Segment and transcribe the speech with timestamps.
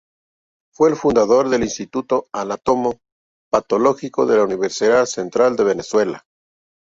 [0.73, 6.25] Fue el fundador del Instituto Anatomo-Patológico de la Universidad Central de Venezuela.